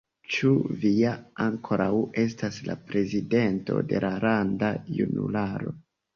Ĉu 0.35 0.51
vi 0.85 0.91
ja 0.99 1.11
ankoraŭ 1.45 1.89
estas 2.23 2.57
la 2.71 2.77
prezidento 2.89 3.79
de 3.93 4.01
la 4.09 4.13
landa 4.27 4.73
junularo? 4.99 5.77